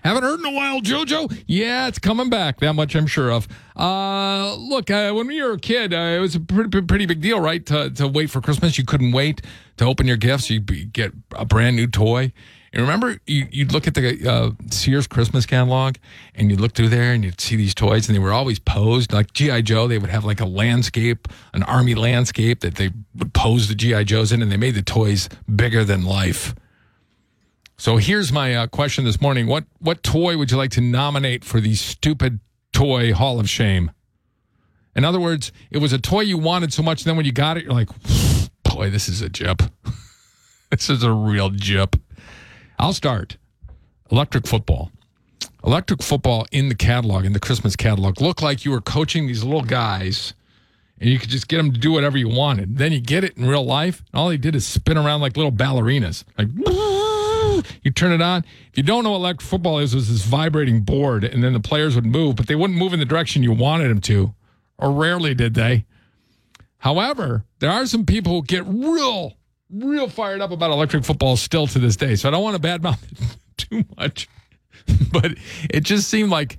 Haven't 0.04 0.22
heard 0.22 0.38
in 0.38 0.46
a 0.46 0.52
while, 0.52 0.80
JoJo. 0.80 1.42
Yeah, 1.48 1.88
it's 1.88 1.98
coming 1.98 2.30
back. 2.30 2.60
That 2.60 2.74
much 2.74 2.94
I'm 2.94 3.08
sure 3.08 3.32
of. 3.32 3.48
Uh, 3.74 4.54
look, 4.54 4.90
uh, 4.90 5.12
when 5.12 5.26
we 5.26 5.42
were 5.42 5.52
a 5.52 5.58
kid, 5.58 5.92
uh, 5.92 5.96
it 5.96 6.20
was 6.20 6.36
a 6.36 6.40
pretty, 6.40 6.82
pretty 6.82 7.06
big 7.06 7.20
deal, 7.20 7.40
right? 7.40 7.64
To, 7.66 7.90
to 7.90 8.06
wait 8.06 8.30
for 8.30 8.40
Christmas, 8.40 8.78
you 8.78 8.84
couldn't 8.84 9.10
wait 9.10 9.42
to 9.78 9.84
open 9.84 10.06
your 10.06 10.16
gifts. 10.16 10.48
You'd 10.50 10.66
be, 10.66 10.84
get 10.84 11.12
a 11.32 11.44
brand 11.44 11.74
new 11.74 11.88
toy, 11.88 12.32
And 12.72 12.82
remember 12.82 13.18
you, 13.26 13.48
you'd 13.50 13.72
look 13.72 13.88
at 13.88 13.94
the 13.94 14.28
uh, 14.30 14.50
Sears 14.70 15.08
Christmas 15.08 15.46
catalog 15.46 15.96
and 16.36 16.50
you'd 16.50 16.60
look 16.60 16.74
through 16.74 16.90
there 16.90 17.12
and 17.12 17.24
you'd 17.24 17.40
see 17.40 17.56
these 17.56 17.74
toys 17.74 18.08
and 18.08 18.14
they 18.14 18.20
were 18.20 18.32
always 18.32 18.60
posed 18.60 19.12
like 19.12 19.32
G.I. 19.32 19.62
Joe. 19.62 19.88
They 19.88 19.98
would 19.98 20.10
have 20.10 20.24
like 20.24 20.40
a 20.40 20.46
landscape, 20.46 21.26
an 21.52 21.64
army 21.64 21.96
landscape 21.96 22.60
that 22.60 22.76
they 22.76 22.90
would 23.16 23.34
pose 23.34 23.66
the 23.66 23.74
G.I. 23.74 24.04
Joes 24.04 24.30
in 24.30 24.42
and 24.42 24.52
they 24.52 24.56
made 24.56 24.76
the 24.76 24.82
toys 24.82 25.28
bigger 25.52 25.82
than 25.82 26.04
life. 26.04 26.54
So 27.76 27.96
here's 27.96 28.32
my 28.32 28.54
uh, 28.54 28.66
question 28.68 29.04
this 29.04 29.20
morning. 29.20 29.46
What, 29.46 29.64
what 29.78 30.02
toy 30.02 30.36
would 30.36 30.50
you 30.50 30.56
like 30.56 30.70
to 30.72 30.80
nominate 30.80 31.44
for 31.44 31.60
the 31.60 31.74
stupid 31.74 32.40
toy 32.72 33.12
Hall 33.12 33.40
of 33.40 33.50
Shame? 33.50 33.90
In 34.94 35.04
other 35.04 35.18
words, 35.18 35.50
it 35.70 35.78
was 35.78 35.92
a 35.92 35.98
toy 35.98 36.20
you 36.20 36.38
wanted 36.38 36.72
so 36.72 36.82
much, 36.82 37.02
then 37.04 37.16
when 37.16 37.26
you 37.26 37.32
got 37.32 37.56
it, 37.56 37.64
you're 37.64 37.72
like, 37.72 37.88
boy, 38.62 38.90
this 38.90 39.08
is 39.08 39.20
a 39.22 39.28
jip. 39.28 39.62
this 40.70 40.88
is 40.88 41.02
a 41.02 41.12
real 41.12 41.50
jip. 41.50 41.96
I'll 42.78 42.92
start. 42.92 43.38
Electric 44.10 44.46
football. 44.46 44.92
Electric 45.64 46.02
football 46.02 46.46
in 46.52 46.68
the 46.68 46.74
catalog, 46.74 47.24
in 47.24 47.32
the 47.32 47.40
Christmas 47.40 47.74
catalog, 47.74 48.20
looked 48.20 48.42
like 48.42 48.64
you 48.64 48.70
were 48.70 48.80
coaching 48.80 49.26
these 49.26 49.42
little 49.42 49.62
guys 49.62 50.34
and 51.00 51.10
you 51.10 51.18
could 51.18 51.30
just 51.30 51.48
get 51.48 51.56
them 51.56 51.72
to 51.72 51.78
do 51.78 51.90
whatever 51.90 52.16
you 52.16 52.28
wanted. 52.28 52.78
Then 52.78 52.92
you 52.92 53.00
get 53.00 53.24
it 53.24 53.36
in 53.36 53.46
real 53.46 53.64
life, 53.64 54.02
and 54.12 54.20
all 54.20 54.28
they 54.28 54.36
did 54.36 54.54
is 54.54 54.64
spin 54.64 54.96
around 54.96 55.20
like 55.20 55.36
little 55.36 55.50
ballerinas. 55.52 56.24
Like, 56.38 56.48
you 57.82 57.90
turn 57.90 58.12
it 58.12 58.22
on. 58.22 58.44
If 58.70 58.76
you 58.76 58.82
don't 58.82 59.04
know 59.04 59.12
what 59.12 59.18
electric 59.18 59.48
football 59.48 59.78
is, 59.78 59.92
it 59.92 59.96
was 59.96 60.08
this 60.08 60.24
vibrating 60.24 60.80
board, 60.80 61.24
and 61.24 61.42
then 61.42 61.52
the 61.52 61.60
players 61.60 61.94
would 61.94 62.06
move, 62.06 62.36
but 62.36 62.46
they 62.46 62.54
wouldn't 62.54 62.78
move 62.78 62.92
in 62.92 62.98
the 62.98 63.04
direction 63.04 63.42
you 63.42 63.52
wanted 63.52 63.88
them 63.88 64.00
to, 64.02 64.34
or 64.78 64.90
rarely 64.92 65.34
did 65.34 65.54
they. 65.54 65.84
However, 66.78 67.44
there 67.60 67.70
are 67.70 67.86
some 67.86 68.04
people 68.04 68.32
who 68.32 68.42
get 68.42 68.64
real, 68.66 69.34
real 69.70 70.08
fired 70.08 70.42
up 70.42 70.50
about 70.50 70.70
electric 70.70 71.04
football 71.04 71.36
still 71.36 71.66
to 71.68 71.78
this 71.78 71.96
day. 71.96 72.14
So 72.14 72.28
I 72.28 72.30
don't 72.30 72.42
want 72.42 72.60
to 72.60 72.68
badmouth 72.68 73.02
it 73.10 73.36
too 73.56 73.84
much, 73.96 74.28
but 75.10 75.32
it 75.70 75.80
just 75.80 76.08
seemed 76.08 76.30
like 76.30 76.58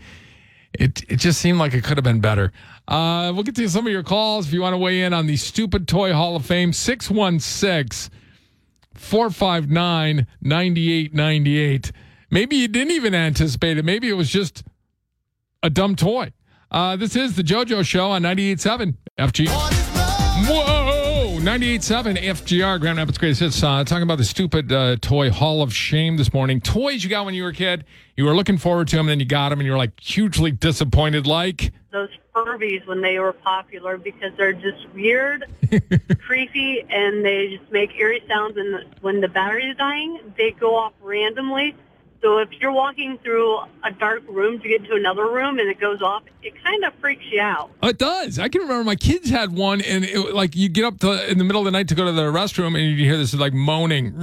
it. 0.73 1.03
It 1.09 1.17
just 1.17 1.39
seemed 1.39 1.59
like 1.59 1.73
it 1.73 1.83
could 1.83 1.97
have 1.97 2.03
been 2.03 2.21
better. 2.21 2.51
Uh, 2.87 3.31
we'll 3.33 3.43
get 3.43 3.55
to 3.55 3.69
some 3.69 3.85
of 3.85 3.91
your 3.91 4.03
calls 4.03 4.47
if 4.47 4.53
you 4.53 4.61
want 4.61 4.73
to 4.73 4.77
weigh 4.77 5.03
in 5.03 5.13
on 5.13 5.27
the 5.27 5.37
stupid 5.37 5.87
toy 5.87 6.11
Hall 6.11 6.35
of 6.35 6.45
Fame. 6.45 6.73
Six 6.73 7.09
one 7.09 7.39
six. 7.39 8.09
459 8.95 10.27
9898. 10.41 11.91
Maybe 12.31 12.55
you 12.55 12.67
didn't 12.67 12.91
even 12.91 13.13
anticipate 13.13 13.77
it. 13.77 13.85
Maybe 13.85 14.09
it 14.09 14.13
was 14.13 14.29
just 14.29 14.63
a 15.63 15.69
dumb 15.69 15.95
toy. 15.95 16.31
Uh, 16.71 16.95
this 16.95 17.15
is 17.15 17.35
the 17.35 17.43
JoJo 17.43 17.85
Show 17.85 18.11
on 18.11 18.23
98.7 18.23 18.95
FG. 19.17 19.47
Whoa! 20.47 21.39
98.7 21.39 22.17
FGR, 22.17 22.79
Grand 22.79 22.97
Rapids 22.97 23.17
Greatest 23.17 23.39
Hits. 23.41 23.63
Uh, 23.63 23.83
talking 23.83 24.03
about 24.03 24.17
the 24.17 24.25
stupid 24.25 24.71
uh, 24.71 24.95
toy 24.99 25.29
Hall 25.29 25.61
of 25.61 25.73
Shame 25.73 26.17
this 26.17 26.33
morning. 26.33 26.59
Toys 26.59 27.03
you 27.03 27.09
got 27.09 27.25
when 27.25 27.35
you 27.35 27.43
were 27.43 27.49
a 27.49 27.53
kid. 27.53 27.85
You 28.17 28.25
were 28.25 28.35
looking 28.35 28.57
forward 28.57 28.87
to 28.89 28.95
them, 28.95 29.05
and 29.05 29.11
then 29.11 29.19
you 29.19 29.25
got 29.25 29.49
them, 29.49 29.59
and 29.59 29.67
you're 29.67 29.77
like 29.77 29.99
hugely 29.99 30.51
disappointed. 30.51 31.27
Like, 31.27 31.71
those 31.95 32.09
Furbies 32.35 32.85
when 32.85 33.01
they 33.01 33.17
were 33.19 33.31
popular 33.31 33.97
because 33.97 34.33
they're 34.35 34.51
just 34.51 34.87
weird, 34.93 35.45
creepy, 36.19 36.85
and 36.89 37.23
they 37.23 37.57
just 37.57 37.71
make 37.71 37.95
eerie 37.97 38.21
sounds. 38.27 38.57
And 38.57 38.85
when 38.99 39.21
the 39.21 39.29
battery 39.29 39.67
is 39.67 39.77
dying, 39.77 40.19
they 40.37 40.51
go 40.51 40.75
off 40.75 40.91
randomly. 41.01 41.73
So 42.21 42.39
if 42.39 42.49
you're 42.59 42.73
walking 42.73 43.17
through 43.19 43.59
a 43.83 43.91
dark 43.91 44.23
room 44.27 44.59
to 44.59 44.67
get 44.67 44.83
to 44.85 44.95
another 44.95 45.29
room 45.29 45.57
and 45.59 45.69
it 45.69 45.79
goes 45.79 46.01
off, 46.01 46.23
it 46.43 46.53
kind 46.61 46.83
of 46.83 46.93
freaks 46.95 47.23
you 47.31 47.39
out. 47.39 47.71
Oh, 47.81 47.89
it 47.89 47.97
does. 47.97 48.39
I 48.39 48.49
can 48.49 48.61
remember 48.61 48.83
my 48.83 48.95
kids 48.95 49.29
had 49.29 49.55
one, 49.55 49.79
and 49.81 50.03
it, 50.03 50.33
like 50.33 50.55
you 50.55 50.67
get 50.67 50.83
up 50.83 50.99
to, 50.99 51.31
in 51.31 51.37
the 51.37 51.43
middle 51.45 51.61
of 51.61 51.65
the 51.65 51.71
night 51.71 51.87
to 51.89 51.95
go 51.95 52.03
to 52.03 52.11
the 52.11 52.23
restroom, 52.23 52.75
and 52.75 52.77
you 52.77 53.05
hear 53.05 53.17
this 53.17 53.33
like 53.33 53.53
moaning. 53.53 54.13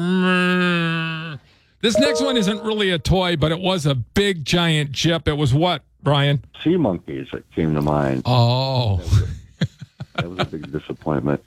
This 1.80 1.98
next 1.98 2.20
one 2.22 2.36
isn't 2.36 2.62
really 2.62 2.90
a 2.90 2.98
toy, 2.98 3.36
but 3.36 3.50
it 3.50 3.60
was 3.60 3.86
a 3.86 3.94
big 3.94 4.44
giant 4.44 4.92
chip. 4.92 5.26
It 5.26 5.32
was 5.32 5.54
what, 5.54 5.82
Brian? 6.02 6.44
Sea 6.62 6.76
monkeys 6.76 7.28
that 7.32 7.50
came 7.52 7.74
to 7.74 7.82
mind. 7.82 8.22
Oh. 8.26 9.00
That 10.16 10.28
was 10.28 10.40
a 10.40 10.44
big 10.44 10.70
disappointment. 10.70 11.42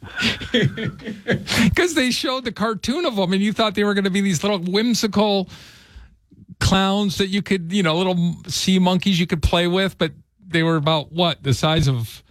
Because 0.52 1.94
they 1.94 2.10
showed 2.10 2.46
the 2.46 2.52
cartoon 2.52 3.06
of 3.06 3.16
them, 3.16 3.32
and 3.34 3.42
you 3.42 3.54
thought 3.54 3.76
they 3.76 3.84
were 3.84 3.94
going 3.94 4.06
to 4.06 4.10
be 4.10 4.22
these 4.22 4.44
little 4.44 4.60
whimsical 4.60 5.50
clowns 6.60 7.18
that 7.18 7.28
you 7.28 7.42
could, 7.42 7.72
you 7.72 7.84
know, 7.84 7.96
little 7.96 8.36
sea 8.48 8.80
monkeys 8.80 9.20
you 9.20 9.28
could 9.28 9.44
play 9.44 9.68
with, 9.68 9.98
but 9.98 10.14
they 10.48 10.64
were 10.64 10.78
about 10.78 11.12
what 11.12 11.44
the 11.44 11.54
size 11.54 11.88
of? 11.88 12.24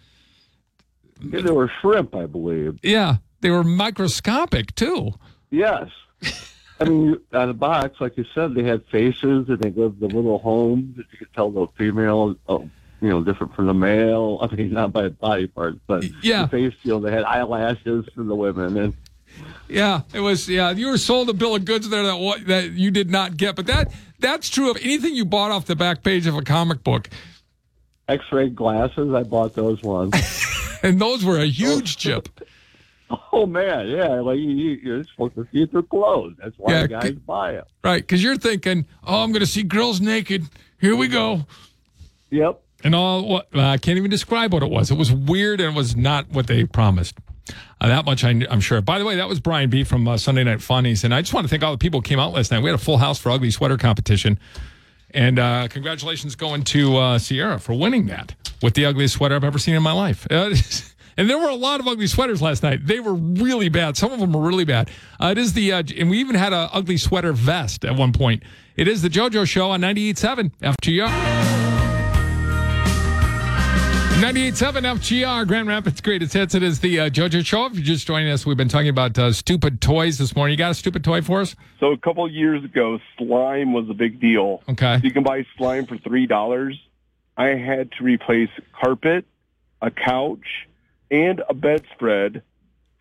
Yeah, 1.22 1.42
they 1.42 1.52
were 1.52 1.70
shrimp, 1.80 2.14
I 2.16 2.26
believe. 2.26 2.78
Yeah, 2.82 3.16
they 3.40 3.50
were 3.50 3.62
microscopic 3.62 4.74
too. 4.74 5.12
Yes. 5.50 5.88
I 6.80 6.84
mean, 6.84 7.16
on 7.32 7.48
the 7.48 7.54
box, 7.54 8.00
like 8.00 8.16
you 8.16 8.24
said, 8.34 8.54
they 8.54 8.64
had 8.64 8.84
faces 8.86 9.48
and 9.48 9.58
they 9.60 9.70
lived 9.70 10.02
in 10.02 10.10
little 10.10 10.38
homes 10.38 10.96
you 10.96 11.18
could 11.18 11.32
tell 11.32 11.50
the 11.50 11.66
female, 11.78 12.34
oh, 12.48 12.68
you 13.00 13.08
know, 13.10 13.22
different 13.22 13.54
from 13.54 13.66
the 13.66 13.74
male. 13.74 14.38
I 14.50 14.54
mean, 14.54 14.72
not 14.72 14.92
by 14.92 15.08
body 15.08 15.46
parts, 15.46 15.78
but 15.86 16.04
Yeah. 16.22 16.42
the 16.42 16.48
face, 16.48 16.74
you 16.82 16.92
know, 16.92 17.00
they 17.00 17.12
had 17.12 17.24
eyelashes 17.24 18.06
for 18.14 18.24
the 18.24 18.34
women. 18.34 18.76
And 18.76 18.94
Yeah, 19.68 20.02
it 20.12 20.20
was. 20.20 20.48
Yeah, 20.48 20.70
you 20.72 20.88
were 20.88 20.98
sold 20.98 21.28
a 21.28 21.32
bill 21.32 21.54
of 21.54 21.64
goods 21.64 21.88
there 21.88 22.02
that 22.02 22.44
that 22.46 22.70
you 22.72 22.90
did 22.90 23.10
not 23.10 23.36
get, 23.36 23.56
but 23.56 23.66
that 23.66 23.92
that's 24.18 24.48
true 24.48 24.70
of 24.70 24.76
anything 24.78 25.14
you 25.14 25.24
bought 25.24 25.50
off 25.52 25.66
the 25.66 25.76
back 25.76 26.02
page 26.02 26.26
of 26.26 26.36
a 26.36 26.42
comic 26.42 26.82
book, 26.84 27.08
x-ray 28.08 28.50
glasses, 28.50 29.12
I 29.14 29.22
bought 29.22 29.54
those 29.54 29.82
ones. 29.82 30.12
and 30.82 31.00
those 31.00 31.24
were 31.24 31.38
a 31.38 31.46
huge 31.46 31.96
chip. 31.96 32.28
oh, 33.32 33.46
man, 33.46 33.88
yeah. 33.88 34.20
Like, 34.20 34.38
you, 34.38 34.50
you- 34.50 34.80
you're 34.82 35.04
supposed 35.04 35.34
to 35.34 35.46
see 35.52 35.66
through 35.66 35.84
clothes. 35.84 36.34
That's 36.42 36.54
why 36.58 36.72
Yeah, 36.72 36.82
the 36.82 36.88
guys 36.88 37.12
buy 37.12 37.52
it, 37.54 37.64
Right, 37.82 38.02
because 38.02 38.22
you're 38.22 38.36
thinking, 38.36 38.86
oh, 39.06 39.22
I'm 39.22 39.30
going 39.32 39.40
to 39.40 39.46
see 39.46 39.62
girls 39.62 40.00
naked. 40.00 40.44
Here 40.80 40.96
we 40.96 41.08
go. 41.08 41.46
Yep. 42.30 42.60
And 42.82 42.94
all 42.94 43.26
what 43.26 43.48
uh, 43.54 43.60
I 43.62 43.78
can't 43.78 43.96
even 43.96 44.10
describe 44.10 44.52
what 44.52 44.62
it 44.62 44.70
was. 44.70 44.90
It 44.90 44.98
was 44.98 45.10
weird 45.10 45.60
and 45.60 45.74
it 45.74 45.76
was 45.76 45.96
not 45.96 46.28
what 46.30 46.46
they 46.48 46.64
promised. 46.64 47.14
Uh, 47.80 47.88
that 47.88 48.04
much 48.04 48.24
I, 48.24 48.30
am 48.30 48.60
sure. 48.60 48.80
By 48.82 48.98
the 48.98 49.04
way, 49.06 49.16
that 49.16 49.28
was 49.28 49.40
Brian 49.40 49.70
B 49.70 49.84
from 49.84 50.06
uh, 50.06 50.16
Sunday 50.18 50.44
Night 50.44 50.60
Funnies, 50.60 51.04
and 51.04 51.14
I 51.14 51.20
just 51.22 51.32
want 51.32 51.44
to 51.44 51.48
thank 51.48 51.62
all 51.62 51.72
the 51.72 51.78
people 51.78 52.00
who 52.00 52.02
came 52.04 52.18
out 52.18 52.32
last 52.32 52.50
night. 52.50 52.62
We 52.62 52.68
had 52.70 52.78
a 52.78 52.82
full 52.82 52.98
house 52.98 53.18
for 53.18 53.30
ugly 53.30 53.50
sweater 53.50 53.76
competition, 53.78 54.38
and 55.10 55.38
uh, 55.38 55.68
congratulations 55.68 56.34
going 56.36 56.62
to 56.64 56.96
uh, 56.96 57.18
Sierra 57.18 57.58
for 57.58 57.72
winning 57.74 58.06
that 58.06 58.34
with 58.62 58.74
the 58.74 58.84
ugliest 58.86 59.14
sweater 59.14 59.34
I've 59.34 59.44
ever 59.44 59.58
seen 59.58 59.74
in 59.74 59.82
my 59.82 59.92
life. 59.92 60.26
And 61.16 61.30
there 61.30 61.38
were 61.38 61.48
a 61.48 61.54
lot 61.54 61.80
of 61.80 61.86
ugly 61.86 62.06
sweaters 62.06 62.42
last 62.42 62.62
night. 62.62 62.86
They 62.86 63.00
were 63.00 63.14
really 63.14 63.68
bad. 63.68 63.96
Some 63.96 64.12
of 64.12 64.20
them 64.20 64.32
were 64.32 64.42
really 64.42 64.64
bad. 64.64 64.90
Uh, 65.20 65.28
it 65.28 65.38
is 65.38 65.52
the 65.52 65.72
uh, 65.72 65.82
and 65.96 66.10
we 66.10 66.18
even 66.18 66.34
had 66.34 66.52
a 66.52 66.68
ugly 66.72 66.96
sweater 66.96 67.32
vest 67.32 67.84
at 67.84 67.96
one 67.96 68.12
point. 68.12 68.42
It 68.76 68.88
is 68.88 69.02
the 69.02 69.08
JoJo 69.08 69.46
Show 69.46 69.70
on 69.70 69.80
98.7 69.80 70.50
FGR. 70.60 71.54
98.7 74.14 74.82
FGR, 74.98 75.46
Grand 75.46 75.68
Rapids 75.68 76.00
Greatest 76.00 76.32
Hits. 76.32 76.54
It 76.54 76.62
is 76.62 76.80
the 76.80 77.00
uh, 77.00 77.10
JoJo 77.10 77.44
Show. 77.44 77.66
If 77.66 77.74
you're 77.74 77.82
just 77.82 78.06
joining 78.06 78.30
us, 78.30 78.46
we've 78.46 78.56
been 78.56 78.68
talking 78.68 78.88
about 78.88 79.18
uh, 79.18 79.32
stupid 79.32 79.80
toys 79.80 80.18
this 80.18 80.34
morning. 80.34 80.52
You 80.52 80.56
got 80.56 80.70
a 80.70 80.74
stupid 80.74 81.04
toy 81.04 81.20
for 81.20 81.40
us? 81.40 81.54
So 81.78 81.92
a 81.92 81.98
couple 81.98 82.30
years 82.30 82.64
ago, 82.64 82.98
slime 83.18 83.72
was 83.72 83.90
a 83.90 83.92
big 83.94 84.20
deal. 84.20 84.62
Okay. 84.68 85.00
You 85.02 85.10
can 85.10 85.24
buy 85.24 85.44
slime 85.58 85.86
for 85.86 85.98
three 85.98 86.26
dollars. 86.26 86.80
I 87.36 87.48
had 87.48 87.90
to 87.98 88.04
replace 88.04 88.50
carpet, 88.80 89.26
a 89.82 89.90
couch, 89.90 90.68
and 91.14 91.42
a 91.48 91.54
bedspread 91.54 92.42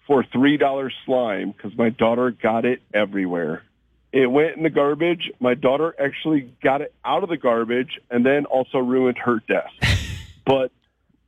for 0.06 0.24
three 0.32 0.56
dollars 0.58 0.94
slime 1.06 1.52
because 1.52 1.76
my 1.76 1.90
daughter 1.90 2.30
got 2.30 2.64
it 2.64 2.82
everywhere. 2.94 3.64
It 4.12 4.28
went 4.28 4.56
in 4.56 4.62
the 4.62 4.70
garbage. 4.70 5.32
My 5.40 5.56
daughter 5.56 5.96
actually 6.00 6.54
got 6.62 6.82
it 6.82 6.94
out 7.04 7.24
of 7.24 7.30
the 7.30 7.38
garbage 7.38 8.00
and 8.12 8.24
then 8.24 8.46
also 8.46 8.78
ruined 8.78 9.18
her 9.18 9.42
desk. 9.48 9.74
but 10.46 10.72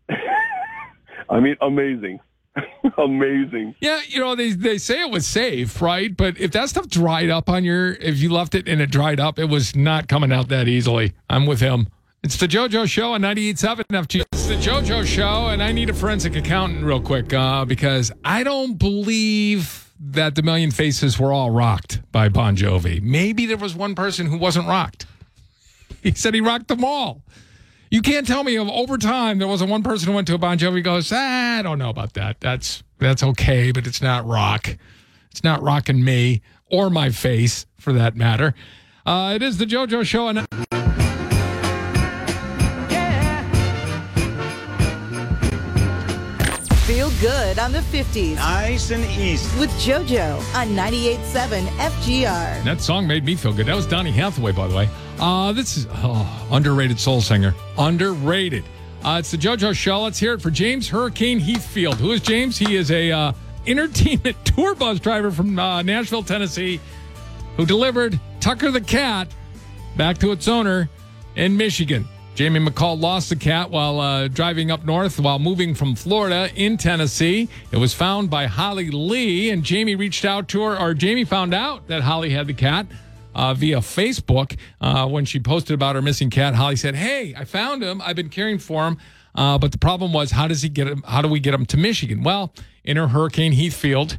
I 1.30 1.40
mean, 1.40 1.56
amazing, 1.60 2.20
amazing. 3.00 3.74
Yeah, 3.80 4.02
you 4.08 4.20
know, 4.20 4.36
they, 4.36 4.52
they 4.52 4.78
say 4.78 5.02
it 5.02 5.10
was 5.10 5.26
safe, 5.26 5.82
right? 5.82 6.16
But 6.16 6.40
if 6.40 6.52
that 6.52 6.70
stuff 6.70 6.88
dried 6.88 7.32
up 7.32 7.50
on 7.50 7.64
your, 7.64 7.94
if 7.94 8.20
you 8.20 8.32
left 8.32 8.54
it 8.54 8.68
and 8.70 8.80
it 8.80 8.92
dried 8.92 9.20
up, 9.20 9.40
it 9.40 9.46
was 9.46 9.76
not 9.76 10.08
coming 10.08 10.32
out 10.32 10.50
that 10.50 10.68
easily. 10.68 11.14
I'm 11.28 11.48
with 11.48 11.62
him. 11.62 11.88
It's 12.26 12.38
the 12.38 12.48
JoJo 12.48 12.90
Show 12.90 13.14
on 13.14 13.22
98.7 13.22 13.84
FG. 13.84 14.24
It's 14.32 14.48
the 14.48 14.56
JoJo 14.56 15.06
Show, 15.06 15.50
and 15.50 15.62
I 15.62 15.72
need 15.72 15.92
a 15.92 15.94
forensic 15.94 16.36
accountant 16.36 16.84
real 16.84 17.00
quick 17.00 17.32
uh, 17.32 17.66
because 17.66 18.12
I 18.24 18.44
don't 18.44 18.80
believe 18.80 19.94
that 20.00 20.34
the 20.34 20.42
Million 20.42 20.72
Faces 20.72 21.20
were 21.20 21.32
all 21.32 21.52
rocked 21.52 22.02
by 22.12 22.30
Bon 22.30 22.56
Jovi. 22.56 23.00
Maybe 23.00 23.46
there 23.46 23.58
was 23.58 23.76
one 23.76 23.94
person 23.94 24.26
who 24.26 24.40
wasn't 24.40 24.68
rocked. 24.68 25.06
He 26.02 26.14
said 26.14 26.34
he 26.34 26.42
rocked 26.42 26.68
them 26.68 26.84
all. 26.84 27.22
You 27.92 28.02
can't 28.02 28.26
tell 28.26 28.44
me 28.44 28.56
of 28.56 28.70
over 28.70 28.98
time 28.98 29.38
there 29.38 29.48
wasn't 29.48 29.70
one 29.70 29.84
person 29.84 30.08
who 30.08 30.16
went 30.16 30.26
to 30.26 30.34
a 30.34 30.40
Bon 30.40 30.58
Jovi 30.58 30.84
goes, 30.84 31.12
ah, 31.14 31.60
I 31.60 31.62
don't 31.62 31.78
know 31.78 31.92
about 31.92 32.14
that. 32.14 32.42
That's 32.42 32.82
that's 32.98 33.22
okay, 33.22 33.72
but 33.72 33.86
it's 33.86 34.02
not 34.02 34.26
rock. 34.26 34.78
It's 35.30 35.44
not 35.44 35.62
rocking 35.62 36.04
me 36.04 36.42
or 36.72 36.90
my 36.90 37.12
face 37.12 37.68
for 37.80 37.94
that 37.94 38.16
matter. 38.16 38.56
Uh, 39.06 39.34
it 39.36 39.44
is 39.44 39.60
the 39.60 39.66
JoJo 39.66 40.04
Show, 40.04 40.28
good 47.26 47.58
on 47.58 47.72
the 47.72 47.80
50s 47.80 48.36
Nice 48.36 48.92
and 48.92 49.04
easy. 49.06 49.60
with 49.60 49.72
JoJo 49.80 50.38
on 50.54 50.68
98.7 50.76 51.66
FGR. 51.66 52.64
That 52.64 52.80
song 52.80 53.08
made 53.08 53.26
me 53.26 53.34
feel 53.34 53.52
good. 53.52 53.66
That 53.66 53.76
was 53.76 53.88
Donny 53.88 54.12
Hathaway, 54.12 54.52
by 54.52 54.68
the 54.68 54.76
way. 54.76 54.88
Uh, 55.20 55.52
this 55.52 55.76
is 55.76 55.88
oh, 55.90 56.48
underrated 56.52 57.00
soul 57.00 57.22
singer. 57.22 57.56
Underrated. 57.80 58.64
Uh, 59.04 59.18
it's 59.18 59.32
the 59.32 59.38
JoJo 59.38 59.74
Show. 59.74 60.02
Let's 60.04 60.20
hear 60.20 60.34
it 60.34 60.42
for 60.42 60.52
James 60.52 60.88
Hurricane 60.88 61.40
Heathfield. 61.40 61.96
Who 61.96 62.12
is 62.12 62.22
James? 62.22 62.60
He 62.60 62.76
is 62.76 62.92
a 62.92 63.12
uh, 63.12 63.34
entertainment 63.66 64.38
tour 64.46 64.76
bus 64.76 65.00
driver 65.00 65.32
from 65.32 65.58
uh, 65.58 65.82
Nashville, 65.82 66.22
Tennessee, 66.22 66.80
who 67.58 67.66
delivered 67.66 68.20
Tucker 68.40 68.70
the 68.70 68.82
cat 68.82 69.30
back 69.98 70.20
to 70.20 70.32
its 70.32 70.48
owner 70.48 70.90
in 71.36 71.58
Michigan. 71.58 72.08
Jamie 72.36 72.60
McCall 72.60 73.00
lost 73.00 73.30
the 73.30 73.36
cat 73.38 73.70
while 73.70 73.98
uh, 74.02 74.28
driving 74.28 74.70
up 74.70 74.84
north 74.84 75.22
while 75.22 75.40
moving 75.40 75.74
from 75.74 75.96
Florida 75.96 76.50
in 76.54 76.76
Tennessee. 76.76 77.48
It 77.72 77.78
was 77.78 77.94
found 77.94 78.30
by 78.30 78.48
Holly 78.48 78.92
Lee, 78.92 79.52
and 79.52 79.64
Jamie 79.64 79.96
reached 79.96 80.26
out 80.26 80.50
to 80.50 80.62
her, 80.64 80.78
or 80.78 80.94
Jamie 80.94 81.24
found 81.24 81.54
out 81.54 81.88
that 81.88 82.02
Holly 82.02 82.32
had 82.32 82.48
the 82.48 82.54
cat 82.54 82.88
uh, 83.34 83.54
via 83.54 83.78
Facebook. 83.78 84.58
Uh, 84.82 85.08
when 85.08 85.24
she 85.24 85.40
posted 85.40 85.76
about 85.76 85.96
her 85.96 86.02
missing 86.02 86.30
cat, 86.30 86.56
Holly 86.56 86.76
said, 86.76 86.96
"Hey, 86.96 87.34
I 87.38 87.46
found 87.46 87.82
him. 87.82 88.02
I've 88.02 88.18
been 88.18 88.30
caring 88.30 88.60
for 88.60 88.86
him, 88.86 88.98
uh, 89.34 89.58
but 89.58 89.72
the 89.72 89.78
problem 89.78 90.12
was, 90.12 90.32
how 90.32 90.50
does 90.50 90.62
he 90.62 90.68
get 90.68 90.88
him? 90.88 91.04
How 91.08 91.22
do 91.22 91.30
we 91.30 91.40
get 91.40 91.54
him 91.54 91.66
to 91.68 91.78
Michigan? 91.78 92.22
Well, 92.22 92.54
in 92.84 92.98
her 92.98 93.08
Hurricane 93.08 93.54
Heathfield." 93.54 94.18